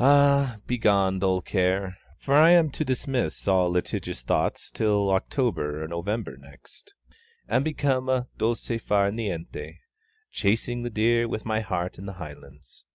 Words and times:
Now, 0.00 0.62
begone 0.66 1.18
dull 1.18 1.42
care! 1.42 1.98
for 2.16 2.32
I 2.34 2.52
am 2.52 2.70
to 2.70 2.86
dismiss 2.86 3.46
all 3.46 3.68
litigious 3.70 4.22
thoughts 4.22 4.70
till 4.70 5.10
October 5.10 5.82
or 5.84 5.88
November 5.88 6.38
next, 6.38 6.94
and 7.46 7.66
become 7.66 8.08
a 8.08 8.28
Dolce 8.38 8.78
far 8.78 9.10
niente, 9.10 9.76
chasing 10.32 10.84
the 10.84 10.88
deer 10.90 11.28
with 11.28 11.44
my 11.44 11.60
heart 11.60 11.98
in 11.98 12.06
the 12.06 12.14
Highlands. 12.14 12.86